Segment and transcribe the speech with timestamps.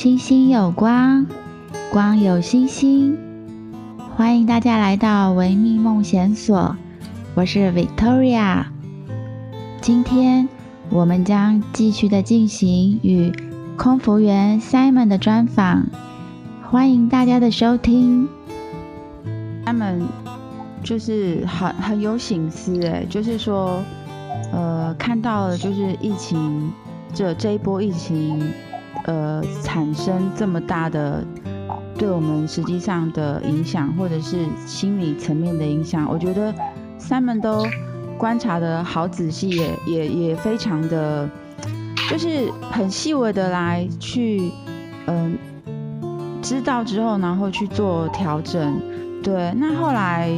[0.00, 1.26] 星星有光，
[1.92, 3.18] 光有星星。
[4.16, 6.74] 欢迎大家来到维密梦想所，
[7.34, 8.64] 我是 Victoria。
[9.82, 10.48] 今天
[10.88, 13.30] 我们将继续的进行与
[13.76, 15.84] 空服员 Simon 的专访，
[16.62, 18.26] 欢迎大家的收听。
[19.66, 20.04] Simon
[20.82, 23.82] 就是很很有心思哎，就是说，
[24.50, 26.72] 呃，看到了就是疫情
[27.12, 28.50] 这这一波疫情。
[29.04, 31.24] 呃，产生这么大的
[31.96, 36.54] 对我们实际上的影响，或者是心理层面的影响，我觉得
[36.98, 37.66] Simon 都
[38.18, 41.28] 观察得好仔细，也也也非常的，
[42.10, 44.52] 就是很细微的来去，
[45.06, 45.38] 嗯、
[46.42, 48.80] 知道之后，然后去做调整。
[49.22, 50.30] 对，那后来，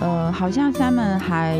[0.00, 1.58] 呃，好像 Simon 还。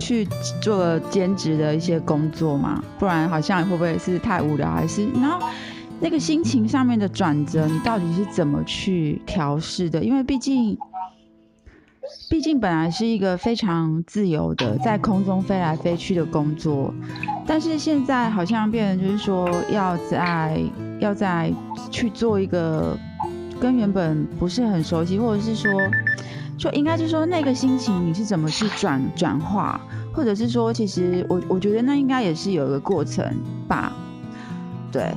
[0.00, 0.26] 去
[0.60, 5.46] 做兼职的一些工作嘛，不然好像会不会是太无聊，还是然后
[6.00, 10.02] 那个心情上面的转折，你到底是怎么去调试的？
[10.02, 10.76] 因为毕竟，
[12.28, 16.92] 毕竟本来是一个非常自由的在空中飞来飞去的工作，
[17.46, 20.60] 但是现在好像变成就是说要在
[20.98, 21.52] 要在
[21.90, 22.98] 去做一个
[23.60, 25.70] 跟原本不是很熟悉，或者是说。
[26.60, 29.80] 就应该是说那个心情你是怎么去转转化，
[30.12, 33.24] 或者是说其实我我觉得那应该也是有一个过程
[33.66, 33.90] 吧，
[34.92, 35.10] 对，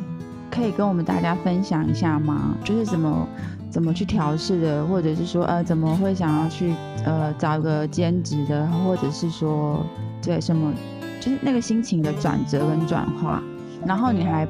[0.49, 2.55] 可以跟我们大家分享一下吗？
[2.63, 3.27] 就是怎么
[3.69, 9.85] 怎么去调试的，或者是说呃怎么会想要去呃找个兼职的，或者是说
[10.21, 10.73] 对什么，
[11.19, 13.43] 就是那个心情的转折跟转化，
[13.85, 14.47] 然后你还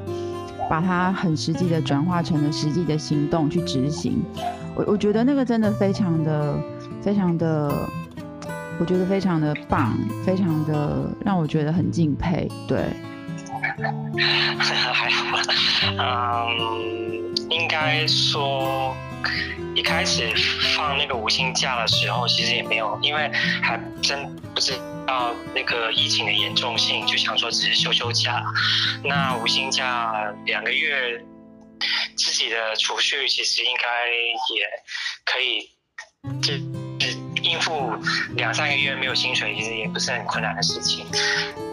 [0.69, 4.21] 把它很实际的转化成了实际的行动去执行，
[4.75, 6.55] 我我觉得那个真的非常的。
[7.03, 7.69] 非常的，
[8.79, 9.93] 我觉得非常的棒，
[10.25, 12.47] 非常的让我觉得很敬佩。
[12.65, 12.85] 对，
[14.57, 15.43] 还好吧，
[15.99, 18.95] 嗯，应该说
[19.75, 20.31] 一开始
[20.77, 23.29] 放那个无薪假的时候，其实也没有，因为
[23.61, 24.73] 还真不知
[25.05, 28.41] 道那个疫情的严重性，就想说只是休休假。
[29.03, 31.21] 那无薪假两个月，
[32.15, 34.07] 自己的储蓄其实应该
[34.55, 34.65] 也
[35.25, 35.69] 可以，
[36.41, 36.53] 这。
[36.53, 36.72] 应付
[38.43, 41.05] 两三个月没有薪水，其实也不是很困难的事情。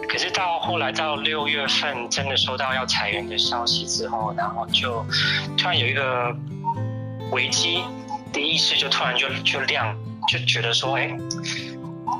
[0.07, 5.05] 可是到后来到六月份，真的收到要裁员的消息之后，然后就
[5.57, 6.33] 突然有一个
[7.33, 7.83] 危机
[8.31, 9.93] 的意识，就突然就就亮，
[10.29, 11.11] 就觉得说，哎。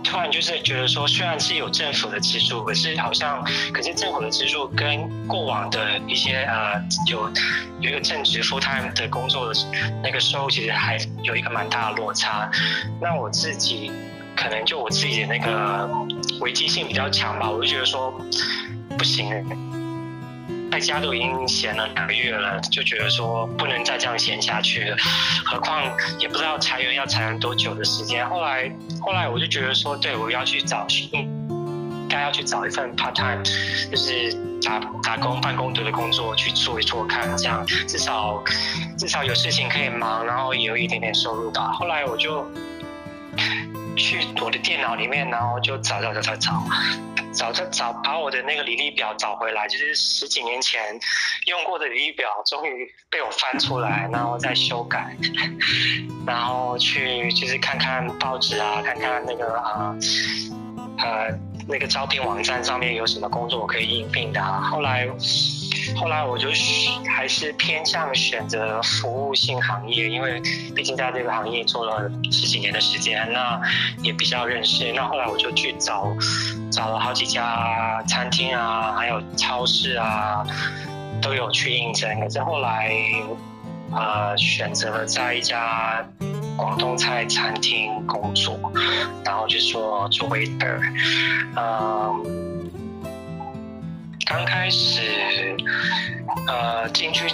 [0.03, 3.41] 突然就是觉得说，虽然是有政府的资助，可是好像，
[3.73, 6.73] 可是政府的资助跟过往的一些呃，
[7.07, 7.31] 有
[7.79, 9.59] 有一个正职 full time 的工作的
[10.03, 12.50] 那个收入，其实还有一个蛮大的落差。
[13.00, 13.91] 那我自己
[14.41, 15.88] 可能就我自己的那个
[16.40, 18.12] 危机性比较强吧，我就觉得说
[18.97, 19.29] 不行。
[20.72, 24.97] 在家都已经闲了两个月了，就觉得说不能再这样闲下去了，
[25.46, 25.84] 何况
[26.18, 28.28] 也不知道裁员要裁员多久的时间。
[28.28, 28.72] 后来，
[29.02, 33.44] 后来我就觉得说，对，我要去找，应该要去找一份 part time，
[33.91, 38.41] 就是打打工办公室的工作去做一做看，这样至少
[38.97, 41.73] 至少有事情可以忙，然后也有一点点收入吧。
[41.73, 42.50] 后来我就
[43.96, 46.63] 去我的电脑里面，然后就找找找找找。
[47.34, 51.00] 找找找，把我的那个履历表找回来，就是十几年前
[51.46, 55.16] 用过的履历表，终于被我翻出来，然后再修改，
[56.28, 59.96] 然后去就是看看报纸啊，看看那个啊
[60.97, 64.59] 呃，那个招聘网站上面有什么工作我可以应聘的啊。
[64.69, 65.08] 后来
[65.96, 66.50] 后来我就
[67.07, 70.41] 还是偏向选择服务性行业，因为
[70.75, 73.62] 毕竟在这个行业做了十几年的时间，那
[74.02, 74.91] 也比较认识。
[74.94, 76.07] 那后来我就去找。
[76.72, 80.41] 找了好几家餐厅啊，还有超市啊，
[81.22, 82.18] 都有去应征。
[82.22, 82.90] 可是后来，
[83.91, 86.02] 呃，选择了在一家
[86.56, 88.58] 广东菜餐厅工作，
[89.25, 90.79] 然后就说做 waiter。
[91.58, 92.41] 嗯，
[94.31, 95.02] 刚开始，
[96.47, 97.26] 呃，进去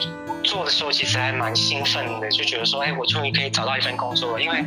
[0.44, 4.66] 做的时候，其实还蛮兴奋的，就觉得说，哎，我终于可以找到一份工作了，因为。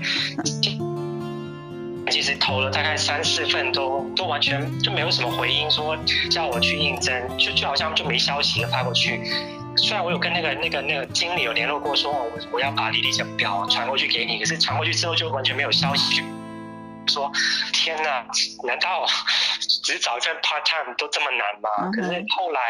[2.11, 5.97] 其实投了大概三四份都，都完全就没有什么回音，说
[6.29, 9.21] 叫我去应征，就就好像就没消息的发过去。
[9.77, 16.23] 虽然我有跟那个那个那个经理有联络过，说我我要把履历表传过去给你，可是传过去之后就完全没有消息。
[17.07, 17.31] 说
[17.73, 18.25] 天哪，
[18.65, 19.07] 难道
[19.83, 21.91] 只找一份 part time 都这么难吗？
[21.93, 22.61] 可是后来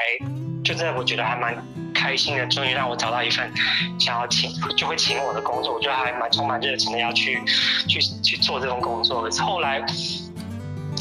[0.64, 1.56] 就真的我觉得还蛮
[1.94, 3.52] 开心的，终于让我找到一份
[3.98, 7.42] 想要请就会请我的工作，我觉得还蛮充满热情的要去
[7.88, 9.22] 去去做这种工作。
[9.22, 9.84] 可是后来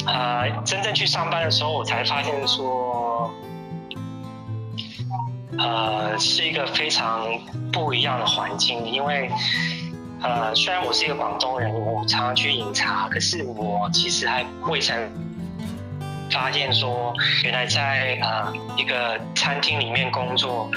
[0.07, 3.33] 呃真正去上班的时候，我才发现说，
[5.57, 7.27] 呃，是一个非常
[7.71, 9.29] 不一样的环境，因为
[10.21, 14.95] 呃，虽然我是一个广东人，我常常去饮茶，可是我其实还未曾
[16.29, 17.13] 发现说，
[17.43, 20.69] 原来在呃一个餐厅里面工作，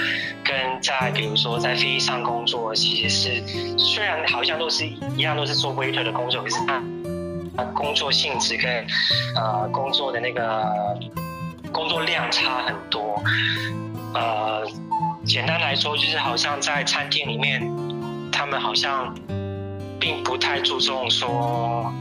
[0.43, 6.81] 跟在比如说在飞机上工作，其实是虽然好像都是一样，都是做 waiter 的工作，可是它
[7.73, 8.87] 工作性质跟
[9.35, 10.65] 呃工作的那个
[11.71, 13.21] 工作量差很多。
[14.15, 14.63] 呃，
[15.25, 17.61] 简单来说，就是好像在餐厅里面，
[18.33, 19.15] 他们好像
[19.99, 21.93] 并不太注重说，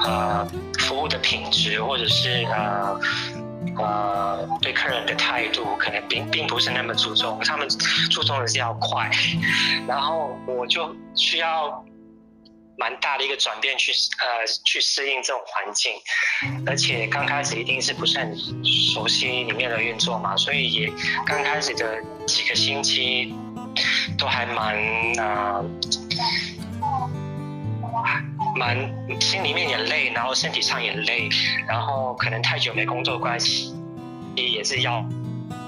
[0.00, 0.44] 呃，
[0.80, 2.98] 服务的品质，或者是呃
[3.76, 7.38] 呃对客人的态度，可能并并不是那么注重。
[7.44, 7.68] 他们
[8.10, 9.10] 注重的是要快，
[9.86, 11.84] 然后我就需要。
[12.76, 15.92] 蛮大的一个转变去，呃去适应这种环境，
[16.66, 20.92] 而且刚开始一定是不是很熟悉里面的运作嘛，所以也
[21.24, 23.32] 刚开始的几个星期
[24.16, 24.76] 都还蛮
[25.18, 25.64] 呃
[28.56, 28.76] 蛮
[29.20, 31.28] 心里面也累，然后身体上也累，
[31.66, 33.74] 然后可能太久没工作关系，
[34.36, 35.04] 也也是要。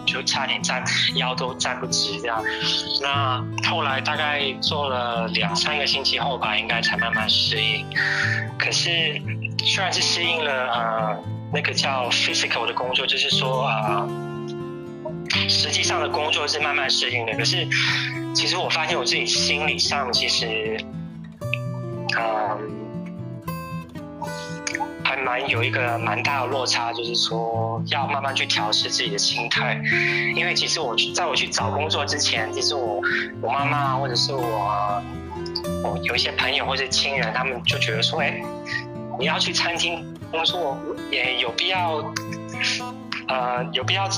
[0.06, 0.84] 就差点站
[1.16, 2.40] 腰都站不直这样，
[3.02, 7.84] 那后来大概做了两三个星期后吧，应该才慢慢适应。
[8.56, 9.20] 可是
[9.58, 11.16] 虽然是适应了呃
[11.52, 14.08] 那个叫 physical 的工作，就是说呃
[15.48, 17.32] 实际上的工作是慢慢适应的。
[17.34, 17.66] 可是
[18.34, 20.76] 其实我发现我自己心理上其实
[22.16, 22.58] 呃。
[25.04, 29.80] 还蛮有一个蛮大的落差，就是说要慢慢去调试自己的心态，
[30.34, 33.00] 因为其实我在我去找工作之前，其实我
[33.40, 35.02] 我妈妈或者是我
[35.84, 38.42] 我有一些朋友或者亲人，他们就觉得说，哎，
[39.16, 40.76] 你要去餐厅工作，
[41.12, 42.04] 也有必要，
[43.28, 44.08] 呃，有必要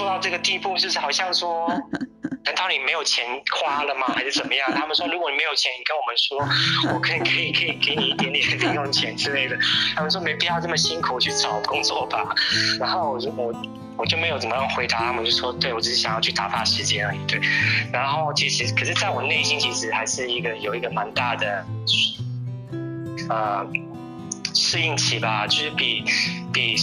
[0.00, 1.70] 做到这个地步，就是好像说。
[2.42, 3.22] 难道你没有钱
[3.54, 4.06] 花了吗？
[4.14, 4.72] 还是怎么样？
[4.72, 6.40] 他们说，如果你没有钱，你跟我们说，
[6.94, 9.54] 我可以可以可以给你一点点零用钱之类的。
[9.94, 12.34] 他们说没必要这么辛苦去找工作吧。
[12.78, 13.52] 然后我就我
[13.98, 17.18] 我就没有怎么样回答他们，就说对，我只是想要去打发时间而已。
[17.28, 17.38] 对。
[17.92, 21.62] 然后其实，可是在我内心其实还是一个有一个蛮大的
[23.28, 23.66] 呃
[24.54, 26.02] 适应期吧，就是比
[26.54, 26.74] 比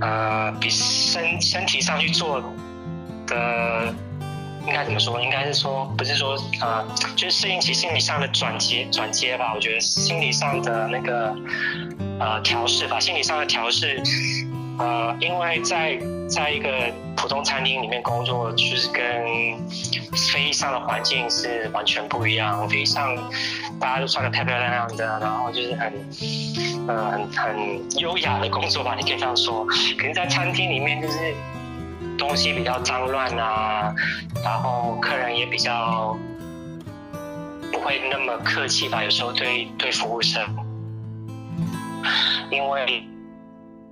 [0.00, 2.42] 呃比身身体上去做。
[3.26, 3.94] 的，
[4.66, 5.20] 应该怎么说？
[5.22, 9.52] 应该是说，不是说，呃，就是适应其心理上的转接转接吧。
[9.54, 11.32] 我觉得心理上的那个
[12.18, 14.02] 呃调试吧，心理上的调试，
[14.80, 15.96] 呃，因为在
[16.30, 16.68] 在一个
[17.16, 19.02] 普通餐厅里面工作，就是跟
[20.32, 22.68] 飞机上的环境是完全不一样。
[22.68, 23.16] 飞机上
[23.78, 25.92] 大家都穿的漂漂亮亮的，然后就是很
[26.86, 29.66] 呃很很优雅的工作吧，你可以这样说。
[29.66, 31.34] 可是，在餐厅里面就是。
[32.16, 33.94] 东西比较脏乱啊，
[34.44, 36.14] 然后客人也比较
[37.72, 40.44] 不会那么客气吧，有时候对对服务生，
[42.50, 43.02] 因为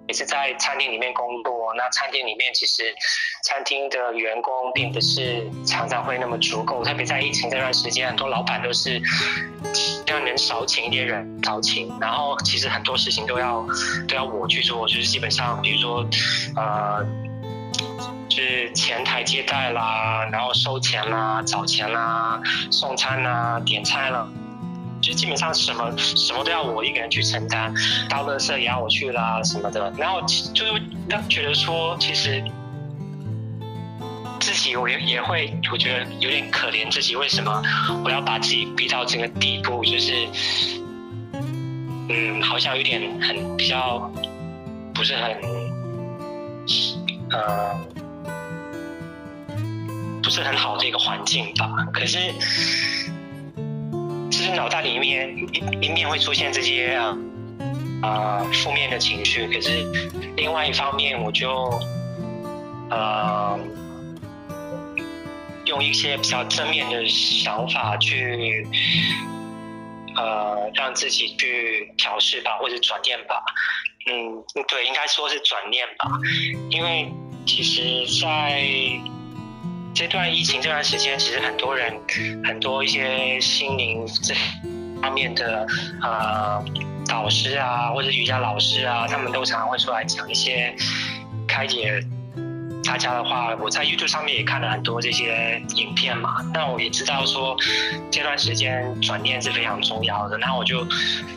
[0.09, 2.95] 也是在餐厅里面工作，那餐厅里面其实
[3.45, 9.01] 餐厅的员工并不是常常会那么足够，特别在疫情这段时间，很多老板都是
[10.07, 13.65] 让人少请一点人少请，然后其实很多事情都要
[14.09, 16.05] 都要我去做，就是基本上比如说
[16.57, 17.07] 呃。
[18.29, 22.41] 就是前台接待啦，然后收钱啦、找钱啦、
[22.71, 24.29] 送餐啦、点菜啦，
[25.09, 27.73] 就基本上什么什么都要我一个人去承担，
[28.11, 29.91] 倒垃圾也要我去啦什么的。
[29.97, 30.21] 然后
[30.53, 30.73] 就是
[31.09, 32.45] 让觉得说，其实
[34.39, 37.63] 自己我也也会，我觉得有点可怜自己，为什么
[38.05, 39.83] 我要把自己逼到这个地步？
[39.83, 40.29] 就是
[42.11, 43.99] 嗯，好像有点很比较
[44.93, 45.37] 不是很
[47.31, 47.75] 呃。
[50.21, 51.67] 不是很好的一个环境吧？
[51.91, 52.19] 可是，
[54.55, 57.17] 脑袋里面一一面会出现这些啊
[58.03, 59.85] 啊负面的情绪，可是
[60.37, 61.71] 另外一方面，我就
[62.91, 63.59] 呃
[65.67, 68.67] 用一些比较正面的想法去
[70.17, 73.43] 呃让自己去调试吧，或者转念吧。
[74.11, 76.09] 嗯，对，应该说是转念吧，
[76.71, 77.13] 因为
[77.47, 78.63] 其实，在
[79.99, 81.93] 这段疫情这段时间，其实很多人，
[82.45, 84.33] 很多一些心灵这
[85.03, 85.67] 方面的
[86.01, 86.65] 呃
[87.05, 90.73] 导师啊，或者瑜伽老师啊，他们都常常会出来讲一些
[91.49, 92.01] 开解
[92.85, 96.37] 大家的话，我在 YouTube 上面也看了很多这些影片嘛。
[96.55, 97.57] 那我也知道说
[98.09, 100.87] 这段时间转念是非常重要的，那我就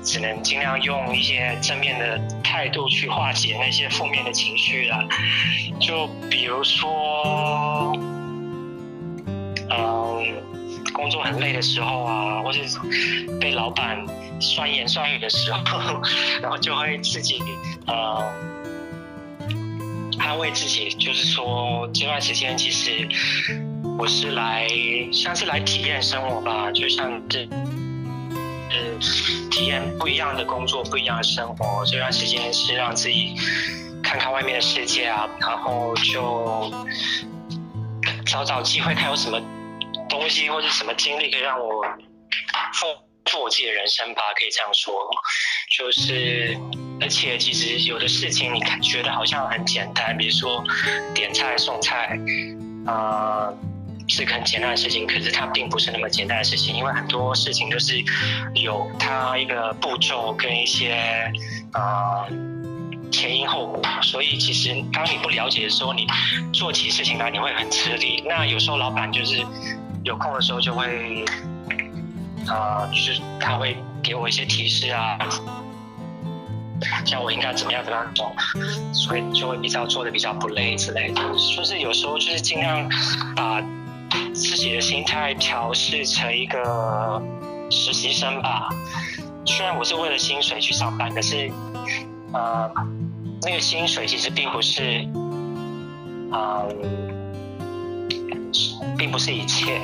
[0.03, 5.03] 只能尽量用一些正面的态度去化解那些负面的情绪了。
[5.79, 7.91] 就比如说，
[11.11, 12.59] 作很累的时候啊， 或是
[13.39, 14.03] 被老板
[14.39, 16.01] 酸言酸语的时候，
[16.41, 17.39] 然后就会自己
[17.85, 18.23] 呃。
[20.23, 23.09] 安慰自己，就是说这段时间其实
[23.97, 24.67] 我是来
[25.11, 27.39] 像是来体验生活吧，就像这
[28.69, 28.77] 呃
[29.49, 31.83] 体验不一样的工作，不一样的生活。
[31.85, 33.33] 这段时间是让自己
[34.03, 36.71] 看看外面的世界啊，然后就
[38.25, 39.41] 找找机会，看有什么
[40.11, 41.81] 东西或者什么经历可以让我
[42.79, 44.93] 丰富我自己的人生吧，可以这样说，
[45.75, 46.55] 就是。
[47.03, 50.63] 而且其实有的事情你看觉得好像很简单，比如说
[51.15, 52.15] 点菜送菜，
[52.85, 53.57] 啊、呃，
[54.07, 57.99] 是很简单的事情，可是它并不是那么简单的事情，因为很多事情都是
[58.53, 60.93] 有它一个步骤跟一些
[61.73, 62.31] 啊、呃、
[63.11, 66.05] 前因后果，所以其实当你不了解的时候，你
[66.53, 68.23] 做起事情来你会很吃力。
[68.27, 69.43] 那有时候老板就是
[70.03, 71.23] 有空的时候就会、
[72.47, 75.17] 呃，就是他会给我一些提示啊。
[77.05, 78.33] 像我应该怎么样怎么样做，
[78.91, 81.21] 所以就会比较做的比较不累之类的。
[81.55, 82.89] 就是有时候就是尽量
[83.35, 83.61] 把
[84.33, 87.21] 自己的心态调试成一个
[87.69, 88.67] 实习生吧。
[89.45, 91.51] 虽然我是为了薪水去上班，可是
[92.33, 92.71] 呃，
[93.43, 94.81] 那个薪水其实并不是，
[95.13, 96.67] 嗯、呃，
[98.97, 99.81] 并不是一切，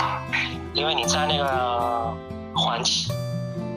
[0.74, 2.14] 因为你在那个
[2.56, 3.14] 环境。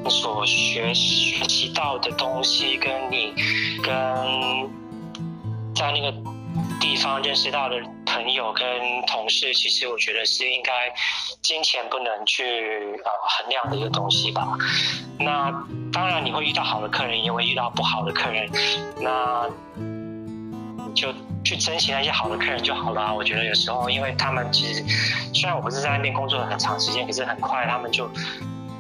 [0.09, 3.35] 所学学习到的东西，跟你
[3.83, 3.95] 跟
[5.75, 6.11] 在那个
[6.81, 8.67] 地方认识到的朋友跟
[9.07, 10.73] 同事，其实我觉得是应该
[11.43, 12.43] 金钱不能去
[13.05, 14.57] 呃衡量的一个东西吧。
[15.19, 15.53] 那
[15.93, 18.51] 当然你会遇到好的客人，也会遇到不好的客人，
[19.03, 19.47] 那
[21.01, 23.15] 就去珍惜那些好的客人就好了。
[23.15, 24.85] 我觉得有时候，因为他们其实
[25.33, 28.11] 虽然我不是在那边工作很长时间，可是很快他们就。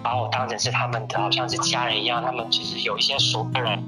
[0.02, 2.22] 把我当成是他们的，好像是家人一样。
[2.24, 3.84] 他们其实有一些熟客人，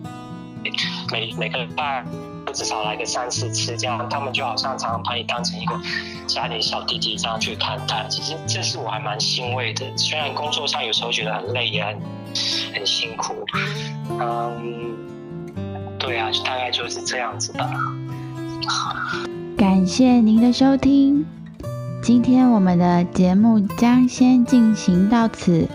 [1.10, 2.04] 每每个礼拜
[2.44, 4.06] 都至少来个三四次这样。
[4.10, 5.74] 他们就好像常常把你当成一个
[6.26, 8.06] 家里小弟弟这样去看待。
[8.10, 9.86] 其实这是我还蛮欣慰的。
[9.96, 11.98] 虽然工作上有时候觉得很累，也很
[12.74, 13.46] 很辛苦。
[14.10, 14.94] 嗯，
[15.98, 17.70] 对啊，大概就是这样子吧。
[19.56, 21.24] 感谢您的收听，
[22.02, 25.68] 今天我们的节目将先进行到此。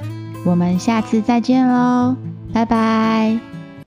[0.46, 2.16] 我们下次再见喽，
[2.54, 3.57] 拜拜。